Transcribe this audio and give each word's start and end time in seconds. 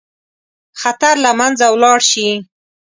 خطر 0.81 1.15
له 1.25 1.31
منځه 1.39 1.65
ولاړ 1.73 1.99
شي. 2.11 2.29